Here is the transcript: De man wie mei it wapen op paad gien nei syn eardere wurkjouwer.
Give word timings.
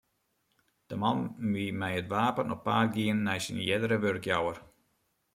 De 0.91 0.95
man 1.01 1.19
wie 1.53 1.67
mei 1.79 1.95
it 2.01 2.11
wapen 2.15 2.53
op 2.55 2.61
paad 2.67 2.89
gien 2.95 3.19
nei 3.25 3.39
syn 3.41 3.63
eardere 3.67 3.97
wurkjouwer. 4.03 4.57